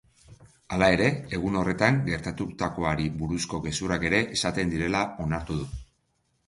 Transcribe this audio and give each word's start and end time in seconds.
Hala 0.77 0.87
ere, 0.93 1.09
egun 1.39 1.59
horretan 1.59 1.99
gertatutakoari 2.07 3.07
buruzko 3.21 3.61
gezurrak 3.69 4.09
ere 4.11 4.27
esaten 4.39 4.77
direla 4.77 5.05
onartu 5.29 5.63
du. 5.63 5.71